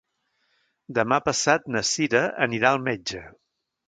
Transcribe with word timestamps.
Demà 0.99 1.19
passat 1.27 1.67
na 1.75 1.83
Sira 1.89 2.21
anirà 2.47 2.73
al 2.77 2.81
metge. 2.89 3.23